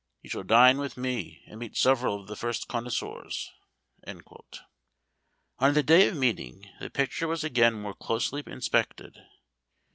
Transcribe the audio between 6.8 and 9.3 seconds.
picture was again more closely inspected.